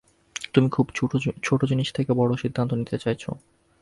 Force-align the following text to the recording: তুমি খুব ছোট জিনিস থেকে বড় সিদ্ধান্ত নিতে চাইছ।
তুমি 0.53 0.67
খুব 0.69 0.85
ছোট 1.43 1.59
জিনিস 1.65 1.87
থেকে 1.93 2.11
বড় 2.13 2.31
সিদ্ধান্ত 2.35 2.71
নিতে 2.73 2.97
চাইছ। 2.97 3.23